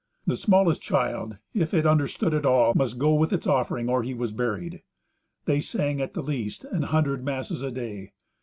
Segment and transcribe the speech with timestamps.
[0.25, 4.31] The smallest child, if he understood all, must go with its offering or he was
[4.31, 4.81] buried.
[5.45, 8.13] They sang at the least an hundred masses a day.